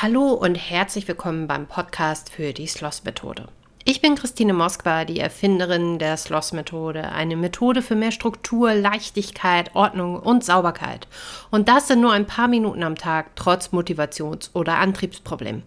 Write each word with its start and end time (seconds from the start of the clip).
Hallo 0.00 0.28
und 0.28 0.54
herzlich 0.54 1.08
willkommen 1.08 1.48
beim 1.48 1.66
Podcast 1.66 2.30
für 2.30 2.52
die 2.52 2.68
Sloss-Methode. 2.68 3.48
Ich 3.84 4.00
bin 4.00 4.14
Christine 4.14 4.52
Moskwa, 4.52 5.04
die 5.04 5.18
Erfinderin 5.18 5.98
der 5.98 6.16
Sloss-Methode, 6.16 7.10
eine 7.10 7.34
Methode 7.34 7.82
für 7.82 7.96
mehr 7.96 8.12
Struktur, 8.12 8.74
Leichtigkeit, 8.74 9.74
Ordnung 9.74 10.20
und 10.20 10.44
Sauberkeit. 10.44 11.08
Und 11.50 11.68
das 11.68 11.88
sind 11.88 12.00
nur 12.00 12.12
ein 12.12 12.28
paar 12.28 12.46
Minuten 12.46 12.84
am 12.84 12.94
Tag, 12.94 13.34
trotz 13.34 13.72
Motivations- 13.72 14.50
oder 14.54 14.76
Antriebsproblemen. 14.76 15.64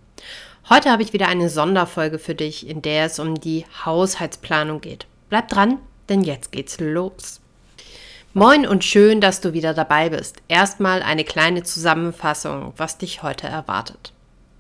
Heute 0.70 0.92
habe 0.92 1.04
ich 1.04 1.12
wieder 1.12 1.28
eine 1.28 1.50
Sonderfolge 1.50 2.18
für 2.18 2.34
dich, 2.34 2.70
in 2.70 2.82
der 2.82 3.08
es 3.08 3.20
um 3.20 3.36
die 3.36 3.66
Haushaltsplanung 3.84 4.80
geht. 4.80 5.08
Bleib 5.28 5.50
dran, 5.50 5.78
denn 6.08 6.24
jetzt 6.24 6.54
geht's 6.54 6.80
los. 6.80 7.42
Moin 8.34 8.66
und 8.66 8.86
schön, 8.86 9.20
dass 9.20 9.42
du 9.42 9.52
wieder 9.52 9.74
dabei 9.74 10.10
bist. 10.10 10.38
Erstmal 10.48 11.04
eine 11.04 11.26
kleine 11.26 11.64
Zusammenfassung, 11.64 12.72
was 12.78 12.98
dich 12.98 13.24
heute 13.24 13.48
erwartet. 13.48 14.14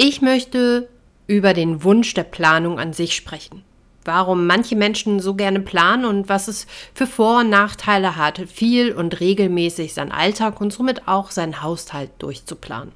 Ich 0.03 0.19
möchte 0.19 0.89
über 1.27 1.53
den 1.53 1.83
Wunsch 1.83 2.15
der 2.15 2.23
Planung 2.23 2.79
an 2.79 2.91
sich 2.91 3.15
sprechen. 3.15 3.63
Warum 4.03 4.47
manche 4.47 4.75
Menschen 4.75 5.19
so 5.19 5.35
gerne 5.35 5.59
planen 5.59 6.05
und 6.05 6.27
was 6.27 6.47
es 6.47 6.65
für 6.95 7.05
Vor- 7.05 7.41
und 7.41 7.51
Nachteile 7.51 8.15
hat, 8.15 8.39
viel 8.51 8.93
und 8.93 9.19
regelmäßig 9.19 9.93
seinen 9.93 10.11
Alltag 10.11 10.59
und 10.59 10.73
somit 10.73 11.07
auch 11.07 11.29
seinen 11.29 11.61
Haushalt 11.61 12.09
durchzuplanen. 12.17 12.93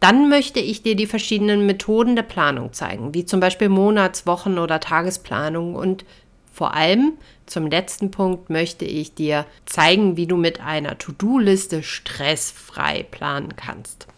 Dann 0.00 0.28
möchte 0.28 0.60
ich 0.60 0.82
dir 0.82 0.96
die 0.96 1.06
verschiedenen 1.06 1.64
Methoden 1.64 2.14
der 2.14 2.24
Planung 2.24 2.74
zeigen, 2.74 3.14
wie 3.14 3.24
zum 3.24 3.40
Beispiel 3.40 3.70
Monats-, 3.70 4.26
Wochen- 4.26 4.58
oder 4.58 4.80
Tagesplanung 4.80 5.76
und 5.76 6.04
vor 6.52 6.74
allem 6.74 7.14
zum 7.46 7.68
letzten 7.68 8.10
Punkt 8.10 8.50
möchte 8.50 8.84
ich 8.84 9.14
dir 9.14 9.46
zeigen, 9.64 10.18
wie 10.18 10.26
du 10.26 10.36
mit 10.36 10.60
einer 10.60 10.98
To-Do-Liste 10.98 11.82
stressfrei 11.82 13.04
planen 13.04 13.56
kannst. 13.56 14.08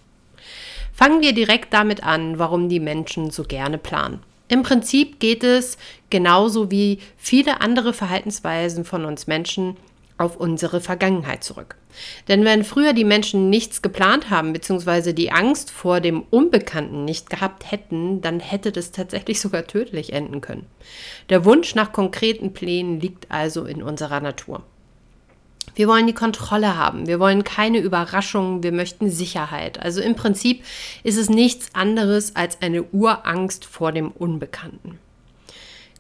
Fangen 1.01 1.23
wir 1.23 1.33
direkt 1.33 1.73
damit 1.73 2.03
an, 2.05 2.39
warum 2.39 2.69
die 2.69 2.79
Menschen 2.79 3.31
so 3.31 3.45
gerne 3.45 3.79
planen. 3.79 4.21
Im 4.49 4.63
Prinzip 4.63 5.19
geht 5.19 5.43
es 5.43 5.79
genauso 6.11 6.71
wie 6.71 6.99
viele 7.17 7.63
andere 7.63 7.95
Verhaltensweisen 7.95 8.85
von 8.85 9.07
uns 9.07 9.27
Menschen 9.27 9.79
auf 10.19 10.37
unsere 10.37 10.83
Vergangenheit 10.83 11.43
zurück. 11.43 11.77
Denn 12.29 12.45
wenn 12.45 12.65
früher 12.65 12.93
die 12.93 13.07
Menschen 13.07 13.49
nichts 13.49 13.81
geplant 13.81 14.29
haben, 14.29 14.53
beziehungsweise 14.53 15.15
die 15.15 15.33
Angst 15.33 15.71
vor 15.71 16.03
dem 16.03 16.21
Unbekannten 16.29 17.07
nicht 17.07 17.31
gehabt 17.31 17.73
hätten, 17.73 18.21
dann 18.21 18.39
hätte 18.39 18.71
das 18.71 18.91
tatsächlich 18.93 19.41
sogar 19.41 19.67
tödlich 19.67 20.13
enden 20.13 20.43
können. 20.43 20.67
Der 21.31 21.47
Wunsch 21.47 21.75
nach 21.75 21.93
konkreten 21.93 22.53
Plänen 22.53 23.01
liegt 23.01 23.31
also 23.31 23.65
in 23.65 23.83
unserer 23.83 24.21
Natur. 24.21 24.65
Wir 25.81 25.89
wollen 25.89 26.07
die 26.07 26.13
Kontrolle 26.13 26.77
haben, 26.77 27.07
wir 27.07 27.21
wollen 27.21 27.43
keine 27.43 27.79
Überraschungen, 27.79 28.63
wir 28.63 28.71
möchten 28.71 29.11
Sicherheit. 29.11 29.81
Also 29.81 30.03
im 30.03 30.15
Prinzip 30.15 30.63
ist 31.05 31.17
es 31.17 31.31
nichts 31.31 31.75
anderes 31.75 32.37
als 32.37 32.61
eine 32.61 32.83
Urangst 32.83 33.65
vor 33.65 33.91
dem 33.91 34.11
Unbekannten. 34.11 34.99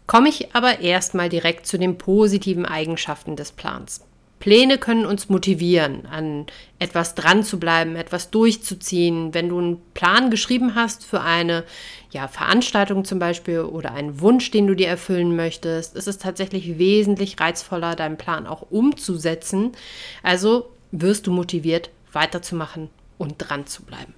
Komme 0.07 0.29
ich 0.29 0.55
aber 0.55 0.81
erstmal 0.81 1.31
direkt 1.31 1.67
zu 1.67 1.79
den 1.79 1.97
positiven 1.97 2.67
Eigenschaften 2.67 3.37
des 3.37 3.53
Plans. 3.53 4.05
Pläne 4.41 4.79
können 4.79 5.05
uns 5.05 5.29
motivieren, 5.29 6.07
an 6.07 6.47
etwas 6.79 7.15
dran 7.15 7.45
zu 7.45 7.61
bleiben, 7.61 7.95
etwas 7.95 8.31
durchzuziehen. 8.31 9.35
Wenn 9.35 9.51
du 9.51 9.59
einen 9.59 9.81
Plan 9.93 10.31
geschrieben 10.31 10.75
hast 10.75 11.05
für 11.05 11.21
eine 11.21 11.63
ja, 12.11 12.27
Veranstaltung 12.27 13.05
zum 13.05 13.19
Beispiel 13.19 13.61
oder 13.61 13.93
einen 13.93 14.21
Wunsch, 14.21 14.51
den 14.51 14.67
du 14.67 14.75
dir 14.75 14.89
erfüllen 14.89 15.37
möchtest, 15.37 15.95
ist 15.95 16.09
es 16.09 16.17
tatsächlich 16.17 16.79
wesentlich 16.79 17.39
reizvoller, 17.39 17.95
deinen 17.95 18.17
Plan 18.17 18.47
auch 18.47 18.71
umzusetzen. 18.71 19.73
Also 20.23 20.71
wirst 20.91 21.27
du 21.27 21.33
motiviert, 21.33 21.91
weiterzumachen 22.11 22.89
und 23.19 23.35
dran 23.37 23.67
zu 23.67 23.83
bleiben. 23.83 24.15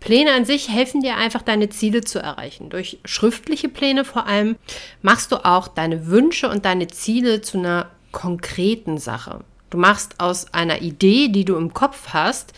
Pläne 0.00 0.32
an 0.32 0.44
sich 0.44 0.68
helfen 0.68 1.00
dir 1.00 1.16
einfach, 1.16 1.40
deine 1.40 1.70
Ziele 1.70 2.02
zu 2.02 2.18
erreichen. 2.18 2.68
Durch 2.68 2.98
schriftliche 3.04 3.68
Pläne 3.68 4.04
vor 4.04 4.26
allem 4.26 4.56
machst 5.02 5.30
du 5.30 5.36
auch 5.46 5.68
deine 5.68 6.08
Wünsche 6.08 6.50
und 6.50 6.64
deine 6.64 6.88
Ziele 6.88 7.40
zu 7.40 7.58
einer 7.58 7.88
konkreten 8.14 8.96
Sache. 8.96 9.40
Du 9.68 9.76
machst 9.76 10.20
aus 10.20 10.54
einer 10.54 10.80
Idee, 10.80 11.28
die 11.28 11.44
du 11.44 11.56
im 11.56 11.74
Kopf 11.74 12.14
hast, 12.14 12.54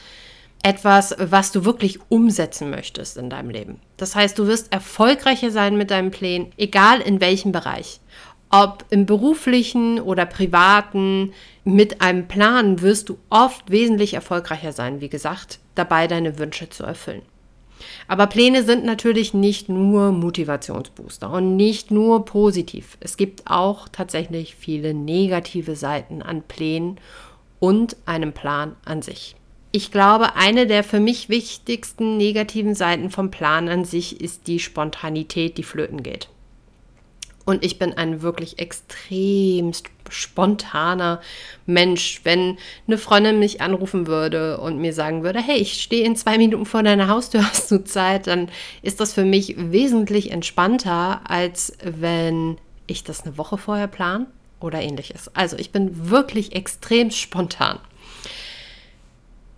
etwas, 0.62 1.17
was 1.19 1.50
du 1.50 1.65
wirklich 1.65 1.99
umsetzen 2.09 2.71
möchtest 2.71 3.17
in 3.17 3.31
deinem 3.31 3.50
Leben. 3.50 3.81
Das 3.97 4.15
heißt, 4.15 4.39
du 4.39 4.47
wirst 4.47 4.72
erfolgreicher 4.72 5.50
sein 5.50 5.77
mit 5.77 5.91
deinen 5.91 6.11
Plänen, 6.11 6.53
egal 6.56 7.00
in 7.00 7.21
welchem 7.21 7.53
Bereich. 7.53 8.00
Ob 8.50 8.84
im 8.91 9.06
beruflichen 9.06 10.00
oder 10.00 10.27
privaten, 10.27 11.33
mit 11.65 12.00
einem 12.00 12.28
Plan 12.28 12.81
wirst 12.83 13.09
du 13.09 13.19
oft 13.31 13.71
wesentlich 13.71 14.15
erfolgreicher 14.15 14.73
sein, 14.73 15.00
wie 15.00 15.09
gesagt, 15.09 15.59
dabei 15.75 16.06
deine 16.06 16.38
Wünsche 16.38 16.69
zu 16.69 16.84
erfüllen. 16.84 17.23
Aber 18.09 18.26
Pläne 18.26 18.62
sind 18.62 18.84
natürlich 18.84 19.34
nicht 19.34 19.69
nur 19.69 20.12
Motivationsbooster 20.12 21.31
und 21.31 21.56
nicht 21.56 21.91
nur 21.91 22.25
positiv. 22.25 22.97
Es 23.00 23.16
gibt 23.16 23.42
auch 23.47 23.88
tatsächlich 23.88 24.54
viele 24.54 24.94
negative 24.94 25.76
Seiten 25.76 26.22
an 26.22 26.42
Plänen 26.42 26.98
und 27.59 27.97
einem 28.06 28.32
Plan 28.32 28.76
an 28.84 29.03
sich. 29.03 29.37
Ich 29.72 29.91
glaube, 29.91 30.37
eine 30.37 30.66
der 30.66 30.84
für 30.84 31.00
mich 31.00 31.28
wichtigsten 31.28 32.16
negativen 32.16 32.75
Seiten 32.75 33.10
vom 33.10 33.31
Plan 33.31 33.69
an 33.69 33.84
sich 33.84 34.20
ist 34.20 34.47
die 34.47 34.58
Spontanität, 34.58 35.58
die 35.58 35.62
flöten 35.62 36.03
geht. 36.03 36.28
Und 37.47 37.65
ich 37.65 37.79
bin 37.79 37.97
ein 37.97 38.23
wirklich 38.23 38.59
extrem 38.59 39.73
spontaner 40.11 41.21
Mensch. 41.65 42.21
Wenn 42.25 42.59
eine 42.87 42.99
Freundin 42.99 43.39
mich 43.39 43.61
anrufen 43.61 44.09
würde 44.09 44.59
und 44.59 44.79
mir 44.79 44.93
sagen 44.93 45.23
würde, 45.23 45.41
hey, 45.41 45.56
ich 45.56 45.81
stehe 45.81 46.05
in 46.05 46.17
zwei 46.17 46.39
Minuten 46.39 46.67
vor 46.67 46.83
deiner 46.83 47.09
Haustür, 47.09 47.43
hast 47.49 47.71
du 47.71 47.85
Zeit, 47.85 48.27
dann 48.27 48.51
ist 48.83 49.01
das 49.01 49.15
für 49.15 49.25
mich 49.25 49.55
wesentlich 49.56 50.33
entspannter, 50.33 51.21
als 51.25 51.73
wenn 51.83 52.59
ich 52.89 53.05
das 53.05 53.25
eine 53.25 53.39
Woche 53.39 53.59
vorher 53.59 53.87
plan 53.89 54.27
oder 54.61 54.83
ähnliches. 54.83 55.31
Also 55.35 55.56
ich 55.56 55.71
bin 55.71 56.11
wirklich 56.11 56.55
extrem 56.55 57.12
spontan. 57.12 57.79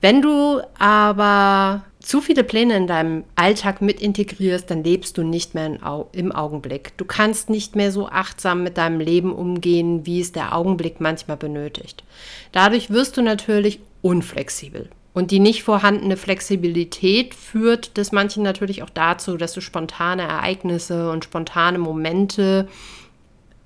Wenn 0.02 0.20
du 0.20 0.60
aber 0.78 1.84
zu 2.08 2.22
viele 2.22 2.42
Pläne 2.42 2.74
in 2.74 2.86
deinem 2.86 3.24
Alltag 3.34 3.82
mit 3.82 4.00
integrierst, 4.00 4.70
dann 4.70 4.82
lebst 4.82 5.18
du 5.18 5.24
nicht 5.24 5.54
mehr 5.54 6.06
im 6.12 6.32
Augenblick. 6.32 6.96
Du 6.96 7.04
kannst 7.04 7.50
nicht 7.50 7.76
mehr 7.76 7.92
so 7.92 8.08
achtsam 8.08 8.62
mit 8.62 8.78
deinem 8.78 8.98
Leben 8.98 9.30
umgehen, 9.30 10.06
wie 10.06 10.22
es 10.22 10.32
der 10.32 10.56
Augenblick 10.56 11.02
manchmal 11.02 11.36
benötigt. 11.36 12.04
Dadurch 12.52 12.88
wirst 12.88 13.18
du 13.18 13.22
natürlich 13.22 13.80
unflexibel. 14.00 14.88
Und 15.12 15.32
die 15.32 15.38
nicht 15.38 15.62
vorhandene 15.64 16.16
Flexibilität 16.16 17.34
führt 17.34 17.98
des 17.98 18.10
manchen 18.10 18.42
natürlich 18.42 18.82
auch 18.82 18.88
dazu, 18.88 19.36
dass 19.36 19.52
du 19.52 19.60
spontane 19.60 20.22
Ereignisse 20.22 21.10
und 21.10 21.24
spontane 21.24 21.76
Momente 21.76 22.68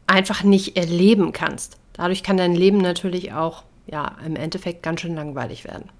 einfach 0.08 0.42
nicht 0.42 0.76
erleben 0.76 1.30
kannst. 1.30 1.78
Dadurch 1.92 2.24
kann 2.24 2.38
dein 2.38 2.56
Leben 2.56 2.78
natürlich 2.78 3.34
auch 3.34 3.62
ja, 3.86 4.16
im 4.26 4.34
Endeffekt 4.34 4.82
ganz 4.82 5.00
schön 5.00 5.14
langweilig 5.14 5.62
werden. 5.62 5.90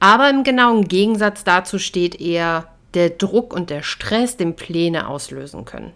Aber 0.00 0.28
im 0.28 0.42
genauen 0.44 0.88
Gegensatz 0.88 1.44
dazu 1.44 1.78
steht 1.78 2.20
eher 2.20 2.68
der 2.94 3.10
Druck 3.10 3.54
und 3.54 3.70
der 3.70 3.82
Stress, 3.82 4.36
den 4.36 4.56
Pläne 4.56 5.06
auslösen 5.06 5.64
können. 5.64 5.92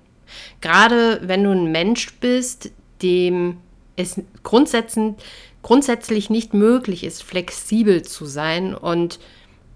Gerade 0.61 1.21
wenn 1.25 1.43
du 1.43 1.51
ein 1.51 1.73
Mensch 1.73 2.15
bist, 2.21 2.71
dem 3.03 3.59
es 3.97 4.21
grundsätzlich 4.43 6.31
nicht 6.31 6.55
möglich 6.55 7.05
ist, 7.05 7.23
flexibel 7.23 8.03
zu 8.03 8.27
sein 8.27 8.75
und 8.75 9.19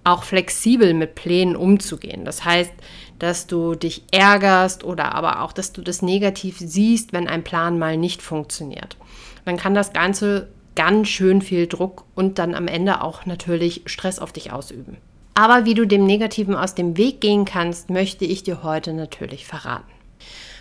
auch 0.05 0.23
flexibel 0.25 0.95
mit 0.95 1.15
Plänen 1.15 1.57
umzugehen. 1.57 2.25
Das 2.25 2.45
heißt, 2.45 2.73
dass 3.19 3.47
du 3.47 3.75
dich 3.75 4.05
ärgerst 4.11 4.85
oder 4.85 5.15
aber 5.15 5.43
auch, 5.43 5.53
dass 5.53 5.73
du 5.73 5.83
das 5.83 6.03
negativ 6.03 6.57
siehst, 6.59 7.13
wenn 7.13 7.29
ein 7.29 7.45
Plan 7.45 7.79
mal 7.79 7.97
nicht 7.97 8.23
funktioniert. 8.23 8.97
Dann 9.45 9.57
kann 9.57 9.75
das 9.75 9.93
Ganze 9.93 10.49
ganz 10.79 11.09
schön 11.09 11.43
viel 11.43 11.67
Druck 11.67 12.05
und 12.15 12.39
dann 12.39 12.55
am 12.55 12.69
Ende 12.69 13.03
auch 13.03 13.27
natürlich 13.27 13.83
Stress 13.87 14.21
auf 14.21 14.33
dich 14.33 14.53
ausüben. 14.53 14.97
Aber 15.35 15.65
wie 15.65 15.75
du 15.75 15.87
dem 15.87 16.07
Negativen 16.07 16.55
aus 16.55 16.77
dem 16.77 16.97
Weg 16.97 17.21
gehen 17.21 17.45
kannst, 17.45 17.91
möchte 17.91 18.25
ich 18.25 18.45
dir 18.45 18.63
heute 18.63 18.93
natürlich 18.93 19.45
verraten. 19.45 19.91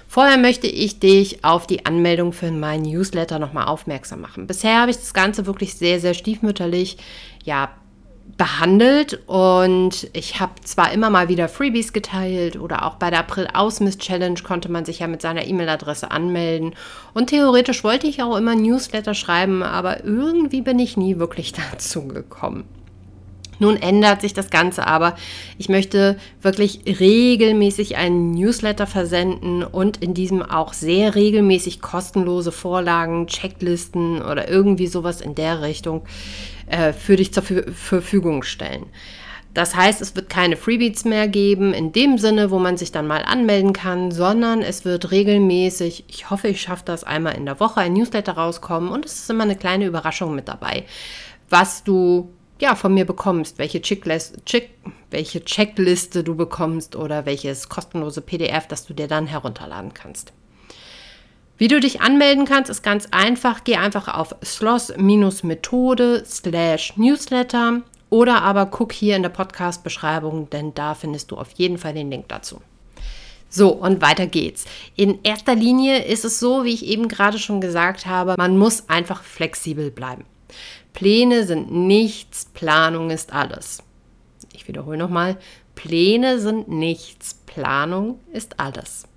Vorher 0.08 0.40
möchte 0.40 0.66
ich 0.66 1.00
dich 1.00 1.44
auf 1.44 1.68
die 1.68 1.86
Anmeldung 1.86 2.34
für 2.34 2.52
meinen 2.52 2.84
Newsletter 2.84 3.38
nochmal 3.38 3.68
aufmerksam 3.68 4.22
machen. 4.22 4.48
Bisher 4.48 4.82
habe 4.82 4.90
ich 4.90 4.98
das 4.98 5.14
Ganze 5.14 5.46
wirklich 5.46 5.76
sehr, 5.76 6.00
sehr 6.00 6.16
stiefmütterlich 6.16 6.98
ja, 7.44 7.70
behandelt 8.36 9.20
und 9.26 10.10
ich 10.14 10.40
habe 10.40 10.54
zwar 10.64 10.92
immer 10.92 11.10
mal 11.10 11.30
wieder 11.30 11.48
Freebies 11.48 11.94
geteilt 11.94 12.58
oder 12.58 12.86
auch 12.86 12.96
bei 12.96 13.10
der 13.10 13.20
April 13.20 13.48
Ausmist 13.54 14.02
Challenge 14.02 14.40
konnte 14.44 14.70
man 14.70 14.86
sich 14.86 15.00
ja 15.00 15.08
mit 15.08 15.22
seiner 15.22 15.48
E-Mail-Adresse 15.48 16.12
anmelden 16.12 16.76
und 17.14 17.28
theoretisch 17.30 17.84
wollte 17.84 18.08
ich 18.08 18.22
auch 18.22 18.36
immer 18.36 18.56
Newsletter 18.56 19.14
schreiben, 19.14 19.64
aber 19.64 20.04
irgendwie 20.04 20.62
bin 20.62 20.80
ich 20.80 20.98
nie 20.98 21.18
wirklich 21.20 21.54
dazu 21.72 22.08
gekommen. 22.08 22.66
Nun 23.60 23.76
ändert 23.78 24.22
sich 24.22 24.34
das 24.34 24.50
Ganze 24.50 24.86
aber. 24.86 25.16
Ich 25.58 25.70
möchte 25.70 26.18
wirklich 26.42 26.82
regelmäßig 26.86 27.98
einen 27.98 28.32
Newsletter 28.32 28.88
versenden 28.88 29.64
und 29.64 29.98
in 29.98 30.14
diesem 30.14 30.44
auch 30.44 30.74
sehr 30.74 31.16
regelmäßig 31.16 31.82
kostenlose 31.82 32.52
Vorlagen, 32.52 33.28
Checklisten 33.28 34.22
oder 34.22 34.50
irgendwie 34.50 34.88
sowas 34.88 35.22
in 35.22 35.36
der 35.36 35.62
Richtung 35.62 36.04
äh, 36.68 36.94
für 36.94 37.16
dich 37.16 37.34
zur 37.34 37.44
Verfügung 37.44 38.44
stellen. 38.44 38.86
Das 39.58 39.76
heißt, 39.76 40.02
es 40.02 40.16
wird 40.16 40.30
keine 40.30 40.56
Freebies 40.56 41.04
mehr 41.04 41.28
geben 41.28 41.74
in 41.74 41.92
dem 41.92 42.20
Sinne, 42.20 42.52
wo 42.52 42.60
man 42.60 42.78
sich 42.78 42.92
dann 42.92 43.08
mal 43.08 43.24
anmelden 43.24 43.74
kann, 43.74 44.12
sondern 44.12 44.62
es 44.62 44.86
wird 44.86 45.10
regelmäßig, 45.10 46.06
ich 46.08 46.30
hoffe, 46.30 46.48
ich 46.50 46.62
schaffe 46.62 46.84
das 46.86 47.04
einmal 47.04 47.36
in 47.36 47.48
der 47.48 47.60
Woche, 47.60 47.82
ein 47.82 47.94
Newsletter 47.94 48.34
rauskommen 48.34 48.90
und 48.90 49.04
es 49.04 49.14
ist 49.14 49.30
immer 49.32 49.46
eine 49.46 49.56
kleine 49.56 49.88
Überraschung 49.88 50.36
mit 50.36 50.48
dabei, 50.48 50.84
was 51.50 51.84
du 51.84 52.30
ja 52.62 52.76
von 52.76 52.94
mir 52.94 53.06
bekommst, 53.06 53.58
welche, 53.58 53.82
Check, 53.82 54.70
welche 55.12 55.44
Checkliste 55.46 56.24
du 56.24 56.36
bekommst 56.36 56.96
oder 56.96 57.26
welches 57.26 57.70
kostenlose 57.70 58.22
PDF, 58.22 58.68
das 58.68 58.86
du 58.86 58.94
dir 58.94 59.08
dann 59.08 59.28
herunterladen 59.28 59.94
kannst. 59.94 60.34
Wie 61.58 61.68
du 61.68 61.80
dich 61.80 62.02
anmelden 62.02 62.46
kannst, 62.46 62.70
ist 62.70 62.84
ganz 62.84 63.08
einfach. 63.10 63.64
Geh 63.64 63.78
einfach 63.78 64.08
auf 64.08 64.36
sloss-methode 64.44 66.24
slash 66.24 66.96
newsletter 66.98 67.82
oder 68.10 68.44
aber 68.44 68.68
guck 68.68 68.94
hier 68.94 69.16
in 69.16 69.24
der 69.24 69.30
Podcast-Beschreibung, 69.30 70.50
denn 70.52 70.74
da 70.76 70.94
findest 70.94 71.32
du 71.32 71.38
auf 71.38 71.52
jeden 71.52 71.80
Fall 71.80 71.94
den 71.94 72.12
Link 72.12 72.28
dazu. 72.28 72.62
So, 73.50 73.70
und 73.72 74.02
weiter 74.02 74.28
geht's. 74.28 74.66
In 74.96 75.20
erster 75.24 75.56
Linie 75.56 76.04
ist 76.04 76.26
es 76.26 76.40
so, 76.40 76.64
wie 76.64 76.74
ich 76.74 76.86
eben 76.86 77.08
gerade 77.08 77.40
schon 77.40 77.60
gesagt 77.60 78.06
habe, 78.06 78.36
man 78.38 78.58
muss 78.58 78.88
einfach 78.90 79.24
flexibel 79.24 79.90
bleiben. 79.90 80.26
Pläne 80.98 81.44
sind 81.44 81.72
nichts, 81.72 82.46
Planung 82.56 83.12
ist 83.12 83.32
alles. 83.32 83.84
Ich 84.52 84.68
wiederhole 84.68 84.98
nochmal, 84.98 85.38
Pläne 85.76 86.40
sind 86.40 86.70
nichts, 86.70 87.36
Planung 87.46 88.20
ist 88.34 88.60
alles. 88.60 89.08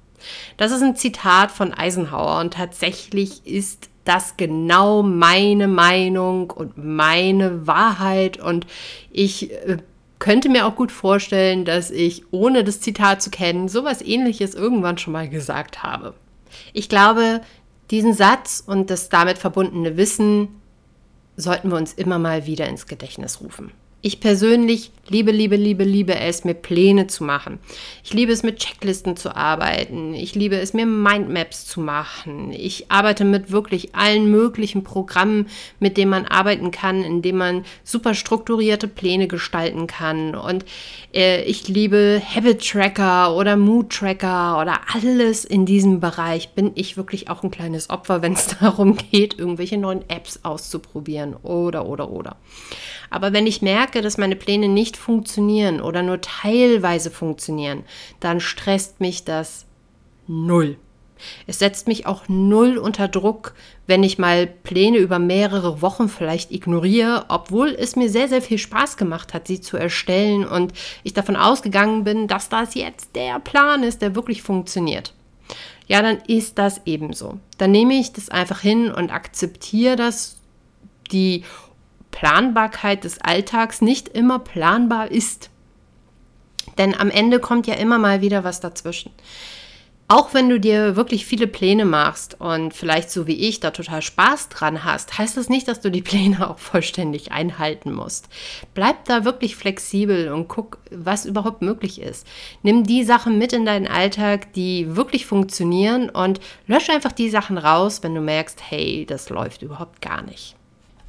Das 0.58 0.72
ist 0.72 0.82
ein 0.82 0.94
Zitat 0.94 1.50
von 1.50 1.72
Eisenhower 1.72 2.38
und 2.40 2.52
tatsächlich 2.52 3.46
ist 3.46 3.88
das 4.04 4.36
genau 4.36 5.02
meine 5.02 5.68
Meinung 5.68 6.50
und 6.50 6.76
meine 6.76 7.66
Wahrheit 7.66 8.38
und 8.38 8.66
ich 9.10 9.50
äh, 9.50 9.78
könnte 10.18 10.50
mir 10.50 10.66
auch 10.66 10.76
gut 10.76 10.92
vorstellen, 10.92 11.64
dass 11.64 11.90
ich, 11.90 12.24
ohne 12.30 12.62
das 12.62 12.82
Zitat 12.82 13.22
zu 13.22 13.30
kennen, 13.30 13.68
sowas 13.68 14.02
ähnliches 14.02 14.54
irgendwann 14.54 14.98
schon 14.98 15.14
mal 15.14 15.30
gesagt 15.30 15.82
habe. 15.82 16.12
Ich 16.74 16.90
glaube, 16.90 17.40
diesen 17.90 18.12
Satz 18.12 18.62
und 18.66 18.90
das 18.90 19.08
damit 19.08 19.38
verbundene 19.38 19.96
Wissen 19.96 20.59
sollten 21.40 21.70
wir 21.70 21.76
uns 21.76 21.92
immer 21.92 22.18
mal 22.18 22.46
wieder 22.46 22.68
ins 22.68 22.86
Gedächtnis 22.86 23.40
rufen. 23.40 23.72
Ich 24.02 24.20
persönlich 24.20 24.92
liebe, 25.10 25.32
liebe, 25.32 25.56
liebe, 25.56 25.84
liebe 25.84 26.18
es, 26.18 26.44
mir 26.44 26.54
Pläne 26.54 27.08
zu 27.08 27.24
machen. 27.24 27.58
Ich 28.04 28.14
liebe 28.14 28.32
es, 28.32 28.42
mit 28.42 28.58
Checklisten 28.58 29.16
zu 29.16 29.36
arbeiten. 29.36 30.14
Ich 30.14 30.34
liebe 30.34 30.56
es, 30.56 30.72
mir 30.72 30.86
Mindmaps 30.86 31.66
zu 31.66 31.80
machen. 31.80 32.52
Ich 32.52 32.90
arbeite 32.90 33.24
mit 33.24 33.50
wirklich 33.50 33.94
allen 33.94 34.30
möglichen 34.30 34.84
Programmen, 34.84 35.48
mit 35.80 35.96
denen 35.96 36.10
man 36.10 36.26
arbeiten 36.26 36.70
kann, 36.70 37.02
in 37.02 37.22
denen 37.22 37.38
man 37.38 37.64
super 37.82 38.14
strukturierte 38.14 38.88
Pläne 38.88 39.26
gestalten 39.26 39.86
kann. 39.88 40.34
Und 40.36 40.64
äh, 41.12 41.42
ich 41.42 41.66
liebe 41.68 42.22
Habit 42.24 42.66
Tracker 42.66 43.36
oder 43.36 43.56
Mood 43.56 43.90
Tracker 43.90 44.60
oder 44.60 44.80
alles 44.94 45.44
in 45.44 45.66
diesem 45.66 45.98
Bereich. 45.98 46.50
Bin 46.50 46.70
ich 46.76 46.96
wirklich 46.96 47.28
auch 47.28 47.42
ein 47.42 47.50
kleines 47.50 47.90
Opfer, 47.90 48.22
wenn 48.22 48.34
es 48.34 48.46
darum 48.60 48.96
geht, 48.96 49.38
irgendwelche 49.38 49.76
neuen 49.76 50.08
Apps 50.08 50.40
auszuprobieren 50.44 51.34
oder, 51.42 51.84
oder, 51.86 52.10
oder. 52.10 52.36
Aber 53.10 53.32
wenn 53.32 53.48
ich 53.48 53.60
merke, 53.60 53.89
dass 53.94 54.18
meine 54.18 54.36
Pläne 54.36 54.68
nicht 54.68 54.96
funktionieren 54.96 55.80
oder 55.80 56.02
nur 56.02 56.20
teilweise 56.20 57.10
funktionieren, 57.10 57.84
dann 58.20 58.40
stresst 58.40 59.00
mich 59.00 59.24
das 59.24 59.66
null. 60.26 60.76
Es 61.46 61.58
setzt 61.58 61.86
mich 61.88 62.06
auch 62.06 62.28
null 62.28 62.78
unter 62.78 63.08
Druck, 63.08 63.54
wenn 63.86 64.02
ich 64.02 64.18
mal 64.18 64.46
Pläne 64.46 64.98
über 64.98 65.18
mehrere 65.18 65.82
Wochen 65.82 66.08
vielleicht 66.08 66.50
ignoriere, 66.50 67.26
obwohl 67.28 67.76
es 67.78 67.96
mir 67.96 68.08
sehr, 68.08 68.28
sehr 68.28 68.42
viel 68.42 68.58
Spaß 68.58 68.96
gemacht 68.96 69.34
hat, 69.34 69.46
sie 69.46 69.60
zu 69.60 69.76
erstellen 69.76 70.46
und 70.46 70.72
ich 71.02 71.12
davon 71.12 71.36
ausgegangen 71.36 72.04
bin, 72.04 72.28
dass 72.28 72.48
das 72.48 72.74
jetzt 72.74 73.14
der 73.16 73.38
Plan 73.40 73.82
ist, 73.82 74.02
der 74.02 74.14
wirklich 74.14 74.42
funktioniert. 74.42 75.14
Ja, 75.86 76.02
dann 76.02 76.18
ist 76.26 76.58
das 76.58 76.80
ebenso. 76.84 77.40
Dann 77.58 77.72
nehme 77.72 77.94
ich 77.94 78.12
das 78.12 78.28
einfach 78.28 78.60
hin 78.60 78.92
und 78.92 79.12
akzeptiere 79.12 79.96
das, 79.96 80.36
die 81.10 81.44
Planbarkeit 82.10 83.04
des 83.04 83.20
Alltags 83.20 83.80
nicht 83.80 84.08
immer 84.08 84.38
planbar 84.38 85.10
ist. 85.10 85.50
Denn 86.78 86.94
am 86.94 87.10
Ende 87.10 87.40
kommt 87.40 87.66
ja 87.66 87.74
immer 87.74 87.98
mal 87.98 88.20
wieder 88.20 88.44
was 88.44 88.60
dazwischen. 88.60 89.12
Auch 90.12 90.34
wenn 90.34 90.48
du 90.48 90.58
dir 90.58 90.96
wirklich 90.96 91.24
viele 91.24 91.46
Pläne 91.46 91.84
machst 91.84 92.40
und 92.40 92.74
vielleicht 92.74 93.12
so 93.12 93.28
wie 93.28 93.48
ich 93.48 93.60
da 93.60 93.70
total 93.70 94.02
Spaß 94.02 94.48
dran 94.48 94.82
hast, 94.82 95.16
heißt 95.16 95.36
das 95.36 95.48
nicht, 95.48 95.68
dass 95.68 95.80
du 95.80 95.88
die 95.88 96.02
Pläne 96.10 96.50
auch 96.50 96.58
vollständig 96.58 97.30
einhalten 97.30 97.92
musst. 97.92 98.28
Bleib 98.74 99.04
da 99.04 99.24
wirklich 99.24 99.54
flexibel 99.54 100.32
und 100.32 100.48
guck, 100.48 100.78
was 100.90 101.26
überhaupt 101.26 101.62
möglich 101.62 102.00
ist. 102.00 102.26
Nimm 102.64 102.82
die 102.82 103.04
Sachen 103.04 103.38
mit 103.38 103.52
in 103.52 103.64
deinen 103.64 103.86
Alltag, 103.86 104.52
die 104.54 104.96
wirklich 104.96 105.26
funktionieren 105.26 106.10
und 106.10 106.40
lösche 106.66 106.90
einfach 106.90 107.12
die 107.12 107.30
Sachen 107.30 107.56
raus, 107.56 108.02
wenn 108.02 108.16
du 108.16 108.20
merkst, 108.20 108.60
hey, 108.68 109.06
das 109.08 109.28
läuft 109.28 109.62
überhaupt 109.62 110.02
gar 110.02 110.22
nicht. 110.22 110.56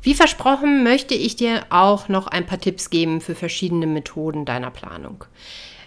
Wie 0.02 0.16
versprochen 0.16 0.84
möchte 0.84 1.14
ich 1.14 1.36
dir 1.36 1.64
auch 1.70 2.10
noch 2.10 2.28
ein 2.28 2.48
paar 2.48 2.60
Tipps 2.60 2.90
geben 2.90 3.22
für 3.22 3.36
verschiedene 3.36 3.86
Methoden 3.86 4.46
deiner 4.46 4.72
Planung. 4.72 5.26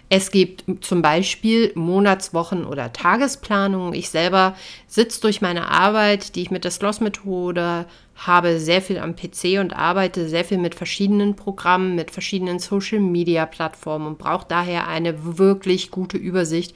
Es 0.07 0.31
gibt 0.31 0.63
zum 0.85 1.01
Beispiel 1.01 1.73
Monatswochen- 1.75 2.65
oder 2.65 2.93
Tagesplanungen. 2.93 3.93
Ich 3.93 4.09
selber 4.09 4.55
sitze 4.87 5.19
durch 5.19 5.41
meine 5.41 5.69
Arbeit, 5.69 6.35
die 6.35 6.43
ich 6.43 6.51
mit 6.51 6.63
der 6.63 6.71
Sloss-Methode 6.71 7.87
habe, 8.15 8.59
sehr 8.59 8.81
viel 8.81 8.97
am 8.97 9.15
PC 9.15 9.59
und 9.59 9.75
arbeite 9.75 10.27
sehr 10.29 10.45
viel 10.45 10.57
mit 10.57 10.73
verschiedenen 10.73 11.35
Programmen, 11.35 11.95
mit 11.95 12.11
verschiedenen 12.11 12.59
Social-Media-Plattformen 12.59 14.07
und 14.07 14.17
brauche 14.17 14.47
daher 14.47 14.87
eine 14.87 15.37
wirklich 15.37 15.91
gute 15.91 16.17
Übersicht 16.17 16.75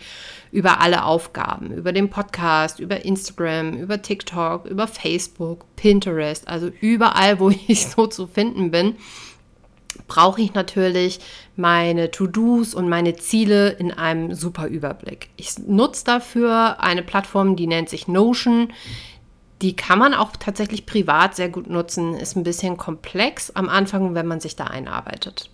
über 0.52 0.82
alle 0.82 1.06
Aufgaben, 1.06 1.72
über 1.72 1.94
den 1.94 2.10
Podcast, 2.10 2.80
über 2.80 3.06
Instagram, 3.06 3.78
über 3.78 4.02
TikTok, 4.02 4.66
über 4.66 4.88
Facebook, 4.88 5.66
Pinterest, 5.76 6.48
also 6.48 6.70
überall, 6.82 7.40
wo 7.40 7.50
ich 7.68 7.88
so 7.88 8.08
zu 8.08 8.28
finden 8.28 8.72
bin 8.72 8.96
brauche 10.08 10.42
ich 10.42 10.54
natürlich 10.54 11.20
meine 11.56 12.12
To-Dos 12.12 12.74
und 12.74 12.90
meine 12.90 13.16
Ziele 13.16 13.70
in 13.70 13.92
einem 13.92 14.34
super 14.34 14.68
Überblick. 14.68 15.30
Ich 15.36 15.58
nutze 15.60 16.06
dafür 16.06 16.80
eine 16.80 17.04
Plattform, 17.04 17.56
die 17.56 17.68
nennt 17.68 17.90
sich 17.90 18.08
Notion. 18.08 18.72
Die 19.62 19.76
kann 19.76 20.00
man 20.00 20.14
auch 20.14 20.32
tatsächlich 20.40 20.86
privat 20.86 21.36
sehr 21.36 21.50
gut 21.50 21.70
nutzen, 21.70 22.16
ist 22.16 22.36
ein 22.36 22.44
bisschen 22.44 22.78
komplex 22.78 23.52
am 23.52 23.68
Anfang, 23.68 24.16
wenn 24.16 24.28
man 24.28 24.40
sich 24.40 24.56
da 24.56 24.66
einarbeitet. 24.66 25.50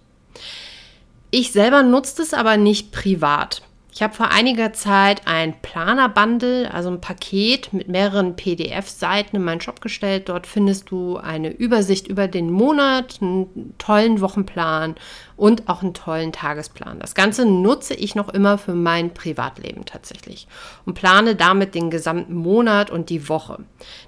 Ich 1.31 1.51
selber 1.51 1.83
nutze 1.83 2.21
es 2.21 2.33
aber 2.33 2.57
nicht 2.57 2.91
privat. 2.91 3.63
Ich 3.95 4.03
habe 4.03 4.13
vor 4.13 4.29
einiger 4.29 4.73
Zeit 4.73 5.21
ein 5.23 5.53
Planer-Bundle, 5.61 6.73
also 6.73 6.89
ein 6.89 6.99
Paket 6.99 7.71
mit 7.71 7.87
mehreren 7.87 8.35
PDF-Seiten 8.35 9.37
in 9.37 9.45
meinen 9.45 9.61
Shop 9.61 9.79
gestellt. 9.79 10.27
Dort 10.27 10.47
findest 10.47 10.91
du 10.91 11.15
eine 11.15 11.49
Übersicht 11.49 12.09
über 12.09 12.27
den 12.27 12.51
Monat, 12.51 13.19
einen 13.21 13.73
tollen 13.77 14.19
Wochenplan 14.19 14.95
und 15.37 15.69
auch 15.69 15.81
einen 15.81 15.93
tollen 15.93 16.33
Tagesplan. 16.33 16.99
Das 16.99 17.15
Ganze 17.15 17.45
nutze 17.45 17.93
ich 17.93 18.15
noch 18.15 18.27
immer 18.27 18.57
für 18.57 18.73
mein 18.73 19.13
Privatleben 19.13 19.85
tatsächlich 19.85 20.49
und 20.85 20.95
plane 20.95 21.37
damit 21.37 21.73
den 21.73 21.89
gesamten 21.89 22.35
Monat 22.35 22.89
und 22.89 23.09
die 23.09 23.29
Woche. 23.29 23.59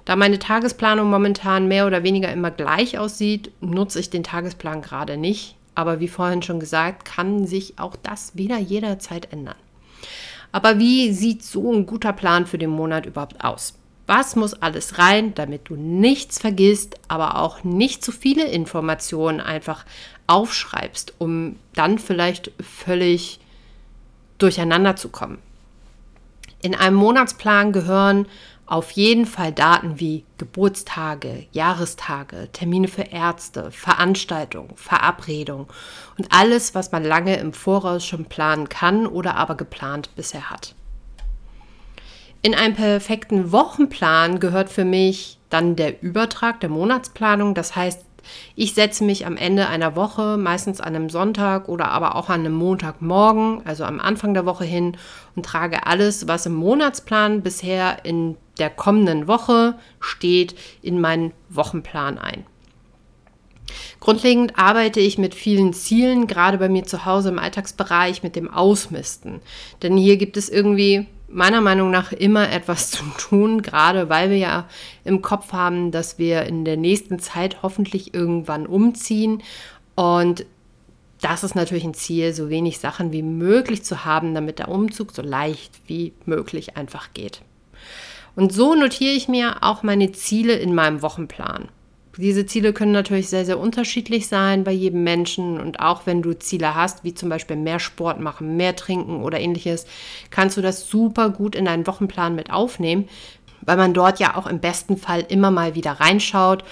Da 0.04 0.16
meine 0.16 0.38
Tagesplanung 0.38 1.08
momentan 1.08 1.66
mehr 1.66 1.86
oder 1.86 2.02
weniger 2.02 2.30
immer 2.30 2.50
gleich 2.50 2.98
aussieht, 2.98 3.52
nutze 3.62 4.00
ich 4.00 4.10
den 4.10 4.22
Tagesplan 4.22 4.82
gerade 4.82 5.16
nicht. 5.16 5.56
Aber 5.74 5.98
wie 5.98 6.08
vorhin 6.08 6.42
schon 6.42 6.60
gesagt, 6.60 7.06
kann 7.06 7.46
sich 7.46 7.78
auch 7.78 7.96
das 7.96 8.36
wieder 8.36 8.58
jederzeit 8.58 9.32
ändern. 9.32 9.54
Aber 10.52 10.78
wie 10.78 11.12
sieht 11.12 11.42
so 11.44 11.72
ein 11.72 11.86
guter 11.86 12.12
Plan 12.12 12.46
für 12.46 12.58
den 12.58 12.70
Monat 12.70 13.06
überhaupt 13.06 13.44
aus? 13.44 13.74
Was 14.06 14.36
muss 14.36 14.54
alles 14.54 14.98
rein, 14.98 15.34
damit 15.34 15.68
du 15.68 15.76
nichts 15.76 16.38
vergisst, 16.38 16.96
aber 17.08 17.36
auch 17.36 17.62
nicht 17.62 18.02
zu 18.02 18.10
viele 18.10 18.46
Informationen 18.46 19.40
einfach 19.40 19.84
aufschreibst, 20.26 21.12
um 21.18 21.56
dann 21.74 21.98
vielleicht 21.98 22.52
völlig 22.60 23.38
durcheinander 24.38 24.96
zu 24.96 25.10
kommen? 25.10 25.38
In 26.62 26.74
einem 26.74 26.96
Monatsplan 26.96 27.72
gehören 27.72 28.26
auf 28.68 28.90
jeden 28.90 29.24
Fall 29.24 29.50
Daten 29.50 29.98
wie 29.98 30.24
Geburtstage, 30.36 31.46
Jahrestage, 31.52 32.48
Termine 32.52 32.86
für 32.86 33.02
Ärzte, 33.02 33.70
Veranstaltungen, 33.70 34.76
Verabredungen 34.76 35.66
und 36.18 36.28
alles, 36.30 36.74
was 36.74 36.92
man 36.92 37.02
lange 37.02 37.36
im 37.36 37.54
Voraus 37.54 38.04
schon 38.04 38.26
planen 38.26 38.68
kann 38.68 39.06
oder 39.06 39.36
aber 39.36 39.54
geplant 39.54 40.14
bisher 40.16 40.50
hat. 40.50 40.74
In 42.42 42.54
einem 42.54 42.74
perfekten 42.74 43.52
Wochenplan 43.52 44.38
gehört 44.38 44.68
für 44.68 44.84
mich 44.84 45.38
dann 45.48 45.74
der 45.74 46.02
Übertrag 46.02 46.60
der 46.60 46.68
Monatsplanung. 46.68 47.54
Das 47.54 47.74
heißt, 47.74 48.04
ich 48.54 48.74
setze 48.74 49.02
mich 49.02 49.24
am 49.24 49.38
Ende 49.38 49.68
einer 49.68 49.96
Woche, 49.96 50.36
meistens 50.36 50.82
an 50.82 50.94
einem 50.94 51.08
Sonntag 51.08 51.68
oder 51.68 51.88
aber 51.90 52.14
auch 52.16 52.28
an 52.28 52.40
einem 52.40 52.52
Montagmorgen, 52.52 53.62
also 53.64 53.84
am 53.84 53.98
Anfang 53.98 54.34
der 54.34 54.44
Woche 54.44 54.64
hin 54.64 54.98
und 55.34 55.46
trage 55.46 55.86
alles, 55.86 56.28
was 56.28 56.44
im 56.44 56.54
Monatsplan 56.54 57.40
bisher 57.42 58.04
in 58.04 58.36
der 58.58 58.70
kommenden 58.70 59.28
Woche 59.28 59.78
steht, 60.00 60.54
in 60.82 61.00
meinen 61.00 61.32
Wochenplan 61.48 62.18
ein. 62.18 62.44
Grundlegend 64.00 64.58
arbeite 64.58 65.00
ich 65.00 65.18
mit 65.18 65.34
vielen 65.34 65.72
Zielen, 65.72 66.26
gerade 66.26 66.58
bei 66.58 66.68
mir 66.68 66.84
zu 66.84 67.04
Hause 67.04 67.28
im 67.28 67.38
Alltagsbereich 67.38 68.22
mit 68.22 68.36
dem 68.36 68.50
Ausmisten. 68.50 69.40
Denn 69.82 69.96
hier 69.96 70.16
gibt 70.16 70.36
es 70.36 70.48
irgendwie 70.48 71.06
meiner 71.28 71.60
Meinung 71.60 71.90
nach 71.90 72.12
immer 72.12 72.50
etwas 72.50 72.90
zu 72.90 73.04
tun, 73.18 73.60
gerade 73.62 74.08
weil 74.08 74.30
wir 74.30 74.38
ja 74.38 74.68
im 75.04 75.20
Kopf 75.20 75.52
haben, 75.52 75.90
dass 75.90 76.18
wir 76.18 76.44
in 76.44 76.64
der 76.64 76.76
nächsten 76.76 77.18
Zeit 77.18 77.62
hoffentlich 77.62 78.14
irgendwann 78.14 78.66
umziehen. 78.66 79.42
Und 79.94 80.46
das 81.20 81.44
ist 81.44 81.54
natürlich 81.54 81.84
ein 81.84 81.94
Ziel, 81.94 82.32
so 82.32 82.48
wenig 82.48 82.78
Sachen 82.78 83.12
wie 83.12 83.22
möglich 83.22 83.82
zu 83.82 84.04
haben, 84.04 84.34
damit 84.34 84.58
der 84.58 84.68
Umzug 84.68 85.12
so 85.12 85.22
leicht 85.22 85.72
wie 85.86 86.12
möglich 86.24 86.76
einfach 86.76 87.12
geht. 87.12 87.42
Und 88.36 88.52
so 88.52 88.74
notiere 88.74 89.14
ich 89.14 89.28
mir 89.28 89.62
auch 89.62 89.82
meine 89.82 90.12
Ziele 90.12 90.54
in 90.54 90.74
meinem 90.74 91.02
Wochenplan. 91.02 91.68
Diese 92.18 92.46
Ziele 92.46 92.72
können 92.72 92.90
natürlich 92.90 93.28
sehr, 93.28 93.44
sehr 93.44 93.60
unterschiedlich 93.60 94.26
sein 94.26 94.64
bei 94.64 94.72
jedem 94.72 95.04
Menschen. 95.04 95.60
Und 95.60 95.78
auch 95.78 96.04
wenn 96.04 96.20
du 96.20 96.36
Ziele 96.36 96.74
hast, 96.74 97.04
wie 97.04 97.14
zum 97.14 97.28
Beispiel 97.28 97.54
mehr 97.54 97.78
Sport 97.78 98.18
machen, 98.18 98.56
mehr 98.56 98.74
trinken 98.74 99.22
oder 99.22 99.38
ähnliches, 99.38 99.86
kannst 100.30 100.56
du 100.56 100.60
das 100.60 100.88
super 100.88 101.30
gut 101.30 101.54
in 101.54 101.64
deinen 101.64 101.86
Wochenplan 101.86 102.34
mit 102.34 102.50
aufnehmen, 102.50 103.08
weil 103.60 103.76
man 103.76 103.94
dort 103.94 104.18
ja 104.18 104.36
auch 104.36 104.48
im 104.48 104.58
besten 104.58 104.96
Fall 104.96 105.24
immer 105.28 105.52
mal 105.52 105.76
wieder 105.76 105.92
reinschaut 105.92 106.64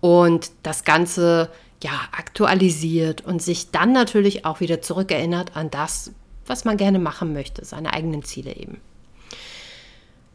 und 0.00 0.50
das 0.62 0.84
Ganze 0.84 1.50
ja 1.82 1.92
aktualisiert 2.12 3.26
und 3.26 3.42
sich 3.42 3.70
dann 3.70 3.92
natürlich 3.92 4.46
auch 4.46 4.60
wieder 4.60 4.80
zurückerinnert 4.80 5.54
an 5.54 5.70
das, 5.70 6.12
was 6.46 6.64
man 6.64 6.78
gerne 6.78 6.98
machen 6.98 7.34
möchte, 7.34 7.62
seine 7.64 7.92
eigenen 7.92 8.22
Ziele 8.22 8.56
eben. 8.56 8.80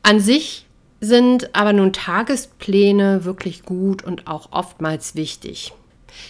An 0.03 0.19
sich 0.19 0.67
sind 1.01 1.55
aber 1.55 1.73
nun 1.73 1.93
Tagespläne 1.93 3.25
wirklich 3.25 3.63
gut 3.63 4.03
und 4.03 4.27
auch 4.27 4.51
oftmals 4.51 5.15
wichtig. 5.15 5.73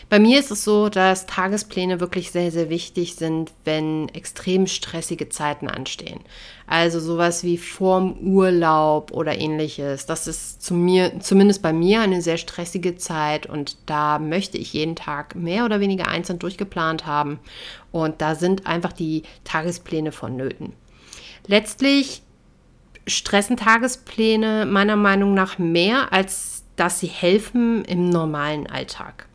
Bei 0.09 0.19
mir 0.19 0.39
ist 0.39 0.51
es 0.51 0.63
so, 0.63 0.89
dass 0.89 1.25
Tagespläne 1.25 1.99
wirklich 1.99 2.31
sehr, 2.31 2.51
sehr 2.51 2.69
wichtig 2.69 3.15
sind, 3.15 3.51
wenn 3.65 4.09
extrem 4.09 4.67
stressige 4.67 5.29
Zeiten 5.29 5.67
anstehen. 5.67 6.19
Also 6.67 6.99
sowas 6.99 7.43
wie 7.43 7.57
vorm 7.57 8.17
Urlaub 8.19 9.11
oder 9.11 9.38
ähnliches. 9.38 10.05
Das 10.05 10.27
ist 10.27 10.61
zu 10.61 10.73
mir, 10.73 11.19
zumindest 11.19 11.61
bei 11.61 11.73
mir 11.73 12.01
eine 12.01 12.21
sehr 12.21 12.38
stressige 12.38 12.97
Zeit 12.97 13.45
und 13.45 13.77
da 13.85 14.19
möchte 14.19 14.57
ich 14.57 14.73
jeden 14.73 14.95
Tag 14.95 15.35
mehr 15.35 15.65
oder 15.65 15.79
weniger 15.79 16.07
einzeln 16.07 16.39
durchgeplant 16.39 17.05
haben. 17.05 17.39
Und 17.91 18.21
da 18.21 18.35
sind 18.35 18.67
einfach 18.67 18.93
die 18.93 19.23
Tagespläne 19.43 20.11
vonnöten. 20.11 20.73
Letztlich 21.47 22.21
stressen 23.09 23.57
Tagespläne 23.57 24.65
meiner 24.65 24.95
Meinung 24.95 25.33
nach 25.33 25.57
mehr, 25.57 26.13
als 26.13 26.63
dass 26.75 26.99
sie 26.99 27.07
helfen 27.07 27.83
im 27.85 28.09
normalen 28.09 28.67
Alltag. 28.67 29.27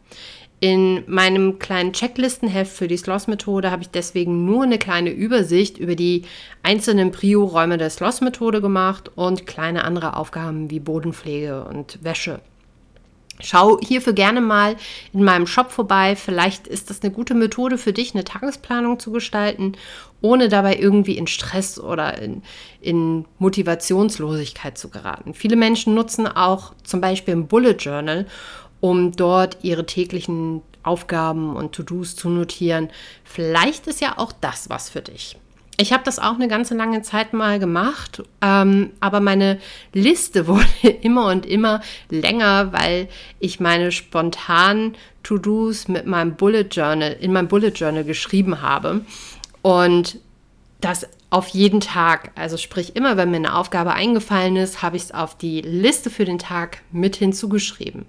In 0.61 1.03
meinem 1.07 1.59
kleinen 1.59 1.93
Checklistenheft 1.93 2.73
für 2.73 2.89
die 2.89 2.97
Sloss-Methode 2.97 3.71
habe 3.71 3.83
ich 3.83 3.91
deswegen 3.91 4.47
nur 4.47 4.63
eine 4.63 4.79
kleine 4.79 5.11
Übersicht 5.11 5.77
über 5.77 5.95
die 5.95 6.23
einzelnen 6.63 7.11
Prio-Räume 7.11 7.77
der 7.77 7.91
Sloss-Methode 7.91 8.63
gemacht 8.63 9.11
und 9.15 9.47
kleine 9.47 9.85
andere 9.85 10.17
Aufgaben 10.17 10.71
wie 10.71 10.81
Bodenpflege 10.81 11.65
und 11.65 12.03
Wäsche. 12.03 12.41
Schau 13.41 13.79
hierfür 13.81 14.13
gerne 14.13 14.41
mal 14.41 14.77
in 15.13 15.25
meinem 15.25 15.47
Shop 15.47 15.73
vorbei. 15.73 16.15
Vielleicht 16.17 16.67
ist 16.67 16.89
das 16.89 17.03
eine 17.03 17.13
gute 17.13 17.35
Methode 17.35 17.79
für 17.79 17.93
dich, 17.93 18.15
eine 18.15 18.25
Tagesplanung 18.25 19.01
zu 19.01 19.11
gestalten, 19.11 19.73
ohne 20.21 20.49
dabei 20.49 20.77
irgendwie 20.77 21.19
in 21.19 21.27
Stress 21.27 21.79
oder 21.79 22.21
in, 22.23 22.43
in 22.81 23.25
Motivationslosigkeit 23.39 24.79
zu 24.79 24.89
geraten. 24.89 25.35
Viele 25.35 25.57
Menschen 25.57 25.95
nutzen 25.95 26.29
auch 26.29 26.75
zum 26.85 27.01
Beispiel 27.01 27.35
ein 27.35 27.49
Bullet 27.49 27.77
Journal, 27.79 28.27
um 28.81 29.13
dort 29.13 29.59
ihre 29.63 29.85
täglichen 29.85 30.63
Aufgaben 30.85 31.57
und 31.57 31.73
To-Dos 31.73 32.15
zu 32.15 32.29
notieren. 32.29 32.91
Vielleicht 33.25 33.87
ist 33.87 34.01
ja 34.01 34.19
auch 34.19 34.33
das 34.33 34.71
was 34.71 34.91
für 34.91 35.03
dich. 35.03 35.37
Ich 35.77 35.93
habe 35.93 36.05
das 36.05 36.19
auch 36.19 36.35
eine 36.35 36.47
ganze 36.47 36.77
lange 36.77 37.03
Zeit 37.03 37.33
mal 37.33 37.59
gemacht, 37.59 38.23
ähm, 38.41 38.91
aber 39.01 39.21
meine 39.21 39.59
Liste 39.93 40.47
wurde 40.47 40.89
immer 41.03 41.27
und 41.27 41.47
immer 41.47 41.81
länger, 42.11 42.73
weil 42.73 43.09
ich 43.41 43.61
meine 43.61 43.91
spontanen 43.91 44.95
To-Dos 45.23 45.89
mit 45.89 46.07
meinem 46.07 46.37
Bullet 46.37 46.69
Journal 46.71 47.17
in 47.21 47.33
meinem 47.33 47.49
Bullet 47.49 47.73
Journal 47.75 48.05
geschrieben 48.05 48.63
habe. 48.63 49.05
Und 49.63 50.19
das 50.81 51.09
auf 51.35 51.49
jeden 51.49 51.81
Tag. 51.81 52.31
Also 52.37 52.57
sprich, 52.57 52.95
immer 52.95 53.17
wenn 53.17 53.33
mir 53.33 53.39
eine 53.39 53.57
Aufgabe 53.57 53.93
eingefallen 53.93 54.55
ist, 54.55 54.83
habe 54.83 54.97
ich 54.97 55.03
es 55.03 55.13
auf 55.13 55.37
die 55.37 55.63
Liste 55.63 56.09
für 56.09 56.25
den 56.25 56.39
Tag 56.39 56.83
mit 56.93 57.17
hinzugeschrieben. 57.17 58.07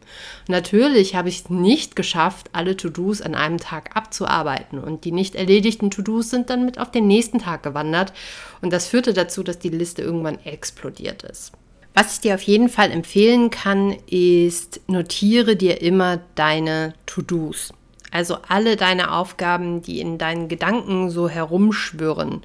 Natürlich 0.47 1.15
habe 1.15 1.29
ich 1.29 1.39
es 1.39 1.49
nicht 1.49 1.95
geschafft, 1.95 2.51
alle 2.53 2.77
To-Dos 2.77 3.23
an 3.23 3.33
einem 3.33 3.57
Tag 3.57 3.95
abzuarbeiten. 3.95 4.77
Und 4.77 5.05
die 5.05 5.11
nicht 5.11 5.33
erledigten 5.33 5.89
To-Dos 5.89 6.29
sind 6.29 6.51
dann 6.51 6.65
mit 6.65 6.77
auf 6.77 6.91
den 6.91 7.07
nächsten 7.07 7.39
Tag 7.39 7.63
gewandert. 7.63 8.13
Und 8.61 8.71
das 8.71 8.85
führte 8.85 9.11
dazu, 9.11 9.41
dass 9.41 9.57
die 9.57 9.69
Liste 9.69 10.03
irgendwann 10.03 10.37
explodiert 10.45 11.23
ist. 11.23 11.51
Was 11.95 12.13
ich 12.13 12.19
dir 12.19 12.35
auf 12.35 12.43
jeden 12.43 12.69
Fall 12.69 12.91
empfehlen 12.91 13.49
kann, 13.49 13.95
ist, 14.05 14.81
notiere 14.85 15.55
dir 15.55 15.81
immer 15.81 16.19
deine 16.35 16.93
To-Dos. 17.07 17.73
Also 18.15 18.37
alle 18.47 18.77
deine 18.77 19.11
Aufgaben, 19.11 19.81
die 19.81 19.99
in 19.99 20.17
deinen 20.17 20.47
Gedanken 20.47 21.09
so 21.09 21.27
herumschwirren. 21.27 22.43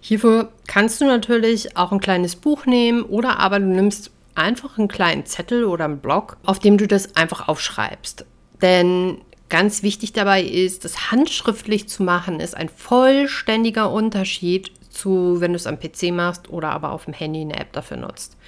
Hierfür 0.00 0.48
kannst 0.66 0.98
du 1.02 1.04
natürlich 1.04 1.76
auch 1.76 1.92
ein 1.92 2.00
kleines 2.00 2.36
Buch 2.36 2.64
nehmen 2.64 3.02
oder 3.02 3.38
aber 3.38 3.60
du 3.60 3.66
nimmst 3.66 4.12
einfach 4.34 4.78
einen 4.78 4.88
kleinen 4.88 5.26
Zettel 5.26 5.66
oder 5.66 5.84
einen 5.84 5.98
Block, 5.98 6.38
auf 6.46 6.58
dem 6.58 6.78
du 6.78 6.86
das 6.86 7.16
einfach 7.16 7.48
aufschreibst. 7.48 8.24
Denn 8.62 9.20
ganz 9.50 9.82
wichtig 9.82 10.14
dabei 10.14 10.42
ist, 10.42 10.86
das 10.86 11.10
handschriftlich 11.10 11.86
zu 11.86 12.02
machen, 12.02 12.40
ist 12.40 12.56
ein 12.56 12.70
vollständiger 12.70 13.92
Unterschied 13.92 14.72
zu, 14.88 15.42
wenn 15.42 15.52
du 15.52 15.56
es 15.56 15.66
am 15.66 15.78
PC 15.78 16.12
machst 16.12 16.48
oder 16.48 16.70
aber 16.70 16.92
auf 16.92 17.04
dem 17.04 17.12
Handy 17.12 17.42
eine 17.42 17.60
App 17.60 17.74
dafür 17.74 17.98
nutzt. 17.98 18.38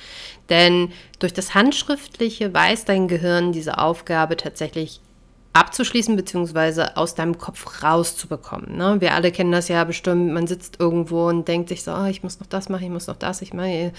Denn 0.49 0.91
durch 1.19 1.35
das 1.35 1.53
Handschriftliche 1.55 2.55
weiß 2.55 2.87
dein 2.87 3.09
Gehirn 3.09 3.53
diese 3.53 3.77
Aufgabe 3.77 4.39
tatsächlich 4.39 5.03
abzuschließen 5.53 6.17
beziehungsweise 6.17 6.97
aus 6.97 7.15
deinem 7.15 7.37
Kopf 7.37 7.83
rauszubekommen. 7.83 8.77
Ne? 8.77 8.97
Wir 9.01 9.15
alle 9.15 9.33
kennen 9.33 9.53
das 9.53 9.69
ja 9.69 9.85
bestimmt. 9.85 10.33
Man 10.33 10.47
sitzt 10.47 10.81
irgendwo 10.81 11.29
und 11.29 11.47
denkt 11.47 11.69
sich 11.69 11.83
so, 11.83 11.93
oh, 11.93 12.07
ich 12.07 12.23
muss 12.23 12.41
noch 12.41 12.47
das 12.47 12.71
machen, 12.71 12.85
ich 12.85 12.91
muss 12.91 13.07
noch 13.07 13.17
das, 13.17 13.43
ich 13.43 13.53
mache 13.53 13.93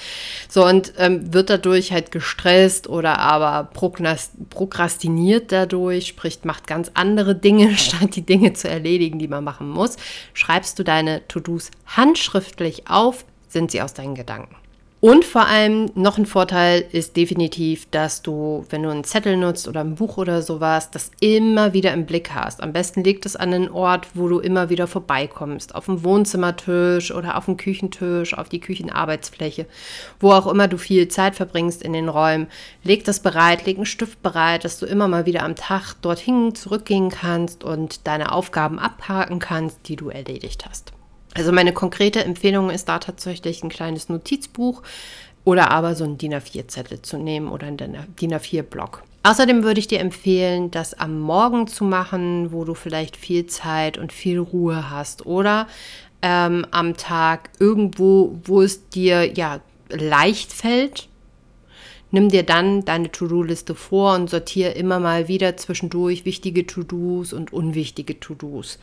so 0.49 0.65
und 0.65 0.93
ähm, 0.97 1.31
wird 1.33 1.51
dadurch 1.51 1.91
halt 1.91 2.11
gestresst 2.11 2.89
oder 2.89 3.19
aber 3.19 3.69
prokrastiniert 3.73 5.51
dadurch, 5.51 6.07
sprich 6.07 6.39
macht 6.43 6.65
ganz 6.65 6.89
andere 6.95 7.35
Dinge 7.35 7.75
statt 7.77 8.15
die 8.15 8.25
Dinge 8.25 8.53
zu 8.53 8.67
erledigen, 8.67 9.19
die 9.19 9.27
man 9.27 9.43
machen 9.43 9.69
muss. 9.69 9.97
Schreibst 10.33 10.79
du 10.79 10.83
deine 10.83 11.27
To-Dos 11.27 11.69
handschriftlich 11.85 12.89
auf, 12.89 13.25
sind 13.47 13.69
sie 13.69 13.81
aus 13.81 13.93
deinen 13.93 14.15
Gedanken. 14.15 14.55
Und 15.03 15.25
vor 15.25 15.47
allem 15.47 15.91
noch 15.95 16.17
ein 16.17 16.25
Vorteil 16.25 16.85
ist 16.93 17.17
definitiv, 17.17 17.89
dass 17.91 18.21
du, 18.21 18.63
wenn 18.69 18.83
du 18.83 18.89
einen 18.89 19.03
Zettel 19.03 19.35
nutzt 19.35 19.67
oder 19.67 19.81
ein 19.81 19.95
Buch 19.95 20.15
oder 20.15 20.41
sowas, 20.41 20.91
das 20.91 21.11
immer 21.19 21.73
wieder 21.73 21.91
im 21.91 22.05
Blick 22.05 22.33
hast. 22.33 22.63
Am 22.63 22.71
besten 22.71 23.03
liegt 23.03 23.25
es 23.25 23.35
an 23.35 23.53
einen 23.53 23.69
Ort, 23.69 24.07
wo 24.13 24.29
du 24.29 24.39
immer 24.39 24.69
wieder 24.69 24.87
vorbeikommst. 24.87 25.75
Auf 25.75 25.87
dem 25.87 26.05
Wohnzimmertisch 26.05 27.13
oder 27.13 27.37
auf 27.37 27.43
dem 27.43 27.57
Küchentisch, 27.57 28.33
auf 28.33 28.47
die 28.47 28.61
Küchenarbeitsfläche, 28.61 29.65
wo 30.21 30.31
auch 30.31 30.47
immer 30.47 30.69
du 30.69 30.77
viel 30.77 31.09
Zeit 31.09 31.35
verbringst 31.35 31.83
in 31.83 31.91
den 31.91 32.07
Räumen. 32.07 32.47
Leg 32.85 33.03
das 33.03 33.19
bereit, 33.19 33.65
leg 33.65 33.75
einen 33.75 33.85
Stift 33.85 34.23
bereit, 34.23 34.63
dass 34.63 34.79
du 34.79 34.85
immer 34.85 35.09
mal 35.09 35.25
wieder 35.25 35.43
am 35.43 35.57
Tag 35.57 35.95
dorthin 36.01 36.55
zurückgehen 36.55 37.09
kannst 37.09 37.65
und 37.65 38.07
deine 38.07 38.31
Aufgaben 38.31 38.79
abhaken 38.79 39.39
kannst, 39.39 39.79
die 39.89 39.97
du 39.97 40.07
erledigt 40.07 40.65
hast. 40.65 40.93
Also 41.33 41.51
meine 41.51 41.73
konkrete 41.73 42.23
Empfehlung 42.23 42.69
ist 42.69 42.89
da 42.89 42.99
tatsächlich 42.99 43.63
ein 43.63 43.69
kleines 43.69 44.09
Notizbuch 44.09 44.83
oder 45.43 45.71
aber 45.71 45.95
so 45.95 46.03
ein 46.03 46.17
DIN 46.17 46.33
A4-Zettel 46.33 47.01
zu 47.01 47.17
nehmen 47.17 47.49
oder 47.49 47.67
ein 47.67 47.77
DIN 47.77 48.33
A4-Block. 48.33 49.03
Außerdem 49.23 49.63
würde 49.63 49.79
ich 49.79 49.87
dir 49.87 49.99
empfehlen, 49.99 50.69
das 50.69 50.93
am 50.93 51.19
Morgen 51.19 51.67
zu 51.67 51.85
machen, 51.85 52.51
wo 52.51 52.65
du 52.65 52.73
vielleicht 52.73 53.15
viel 53.15 53.47
Zeit 53.47 53.97
und 53.97 54.11
viel 54.11 54.37
Ruhe 54.37 54.89
hast 54.89 55.25
oder 55.25 55.67
ähm, 56.21 56.65
am 56.71 56.97
Tag 56.97 57.49
irgendwo, 57.59 58.37
wo 58.43 58.61
es 58.61 58.89
dir 58.89 59.33
ja 59.33 59.61
leicht 59.89 60.51
fällt, 60.51 61.07
Nimm 62.13 62.29
dir 62.29 62.43
dann 62.43 62.85
deine 62.85 63.11
To-Do-Liste 63.11 63.73
vor 63.73 64.13
und 64.13 64.29
sortiere 64.29 64.69
immer 64.73 64.99
mal 64.99 65.27
wieder 65.27 65.57
zwischendurch 65.57 66.25
wichtige 66.25 66.67
To-Dos 66.67 67.33
und 67.33 67.51
unwichtige 67.51 68.19
To-Dos. 68.19 68.77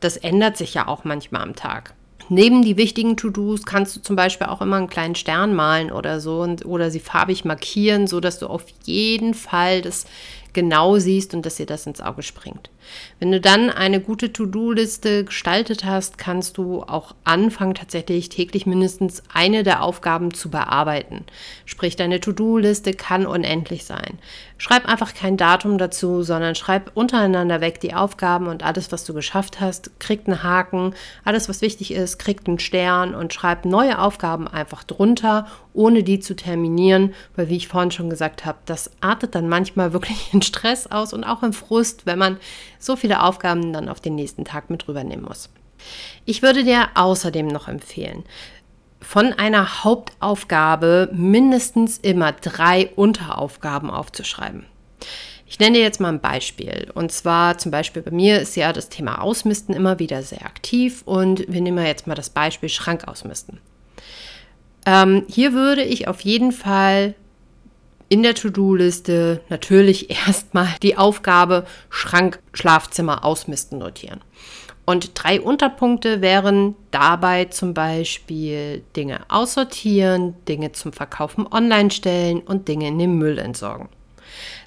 Das 0.00 0.16
ändert 0.16 0.56
sich 0.56 0.74
ja 0.74 0.88
auch 0.88 1.04
manchmal 1.04 1.42
am 1.42 1.54
Tag. 1.54 1.94
Neben 2.28 2.64
die 2.64 2.76
wichtigen 2.76 3.16
To-Dos 3.16 3.64
kannst 3.64 3.94
du 3.94 4.00
zum 4.00 4.16
Beispiel 4.16 4.48
auch 4.48 4.60
immer 4.60 4.78
einen 4.78 4.88
kleinen 4.88 5.14
Stern 5.14 5.54
malen 5.54 5.92
oder 5.92 6.18
so 6.18 6.40
und, 6.40 6.66
oder 6.66 6.90
sie 6.90 6.98
farbig 6.98 7.44
markieren, 7.44 8.08
sodass 8.08 8.40
du 8.40 8.48
auf 8.48 8.64
jeden 8.82 9.34
Fall 9.34 9.80
das 9.80 10.06
genau 10.54 10.98
siehst 10.98 11.34
und 11.34 11.44
dass 11.44 11.56
dir 11.56 11.66
das 11.66 11.86
ins 11.86 12.00
Auge 12.00 12.22
springt. 12.22 12.70
Wenn 13.18 13.32
du 13.32 13.40
dann 13.40 13.70
eine 13.70 14.00
gute 14.00 14.32
To-Do-Liste 14.32 15.24
gestaltet 15.24 15.84
hast, 15.84 16.18
kannst 16.18 16.58
du 16.58 16.82
auch 16.82 17.14
anfangen, 17.24 17.74
tatsächlich 17.74 18.28
täglich 18.28 18.66
mindestens 18.66 19.22
eine 19.32 19.62
der 19.62 19.82
Aufgaben 19.82 20.32
zu 20.32 20.50
bearbeiten. 20.50 21.24
Sprich, 21.64 21.96
deine 21.96 22.20
To-Do-Liste 22.20 22.92
kann 22.92 23.26
unendlich 23.26 23.84
sein. 23.84 24.18
Schreib 24.56 24.88
einfach 24.88 25.14
kein 25.14 25.36
Datum 25.36 25.78
dazu, 25.78 26.22
sondern 26.22 26.54
schreib 26.54 26.92
untereinander 26.94 27.60
weg 27.60 27.80
die 27.80 27.94
Aufgaben 27.94 28.46
und 28.46 28.62
alles, 28.62 28.92
was 28.92 29.04
du 29.04 29.12
geschafft 29.12 29.60
hast, 29.60 29.98
kriegt 29.98 30.28
einen 30.28 30.42
Haken. 30.42 30.94
Alles, 31.24 31.48
was 31.48 31.60
wichtig 31.60 31.92
ist, 31.92 32.18
kriegt 32.18 32.46
einen 32.46 32.58
Stern 32.58 33.14
und 33.14 33.34
schreib 33.34 33.64
neue 33.64 33.98
Aufgaben 33.98 34.46
einfach 34.46 34.84
drunter, 34.84 35.46
ohne 35.74 36.02
die 36.02 36.20
zu 36.20 36.34
terminieren, 36.34 37.14
weil 37.36 37.48
wie 37.50 37.56
ich 37.56 37.68
vorhin 37.68 37.90
schon 37.90 38.08
gesagt 38.08 38.46
habe, 38.46 38.58
das 38.64 38.90
artet 39.00 39.34
dann 39.34 39.48
manchmal 39.48 39.92
wirklich 39.92 40.30
in 40.32 40.40
Stress 40.40 40.86
aus 40.86 41.12
und 41.12 41.24
auch 41.24 41.42
in 41.42 41.52
Frust, 41.52 42.06
wenn 42.06 42.18
man 42.18 42.38
so 42.78 42.96
viele 42.96 43.22
Aufgaben 43.22 43.72
dann 43.72 43.88
auf 43.88 44.00
den 44.00 44.14
nächsten 44.14 44.44
Tag 44.44 44.70
mit 44.70 44.88
rübernehmen 44.88 45.24
muss. 45.24 45.50
Ich 46.24 46.40
würde 46.40 46.64
dir 46.64 46.88
außerdem 46.94 47.46
noch 47.46 47.68
empfehlen, 47.68 48.24
von 49.00 49.34
einer 49.34 49.84
Hauptaufgabe 49.84 51.10
mindestens 51.12 51.98
immer 51.98 52.32
drei 52.32 52.88
Unteraufgaben 52.96 53.90
aufzuschreiben. 53.90 54.64
Ich 55.46 55.58
nenne 55.60 55.76
dir 55.76 55.82
jetzt 55.82 56.00
mal 56.00 56.08
ein 56.08 56.20
Beispiel. 56.20 56.90
Und 56.94 57.12
zwar 57.12 57.58
zum 57.58 57.70
Beispiel 57.70 58.02
bei 58.02 58.10
mir 58.10 58.40
ist 58.40 58.56
ja 58.56 58.72
das 58.72 58.88
Thema 58.88 59.20
Ausmisten 59.20 59.74
immer 59.74 59.98
wieder 59.98 60.22
sehr 60.22 60.46
aktiv 60.46 61.02
und 61.04 61.44
wir 61.46 61.60
nehmen 61.60 61.84
jetzt 61.84 62.06
mal 62.06 62.14
das 62.14 62.30
Beispiel 62.30 62.70
Schrank 62.70 63.06
ausmisten. 63.06 63.60
Ähm, 64.86 65.24
hier 65.28 65.52
würde 65.52 65.82
ich 65.82 66.08
auf 66.08 66.20
jeden 66.20 66.52
Fall 66.52 67.14
in 68.08 68.22
der 68.22 68.34
To-Do-Liste 68.34 69.40
natürlich 69.48 70.10
erstmal 70.26 70.68
die 70.82 70.96
Aufgabe 70.96 71.66
Schrank, 71.90 72.40
Schlafzimmer 72.52 73.24
ausmisten 73.24 73.78
notieren. 73.78 74.20
Und 74.86 75.12
drei 75.14 75.40
Unterpunkte 75.40 76.20
wären 76.20 76.74
dabei 76.90 77.46
zum 77.46 77.72
Beispiel 77.72 78.82
Dinge 78.96 79.20
aussortieren, 79.28 80.34
Dinge 80.46 80.72
zum 80.72 80.92
Verkaufen 80.92 81.46
online 81.50 81.90
stellen 81.90 82.40
und 82.40 82.68
Dinge 82.68 82.88
in 82.88 82.98
den 82.98 83.16
Müll 83.16 83.38
entsorgen. 83.38 83.88